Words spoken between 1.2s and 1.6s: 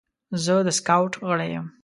غړی